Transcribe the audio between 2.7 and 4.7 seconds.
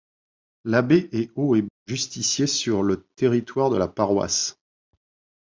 le territoire de la paroisse.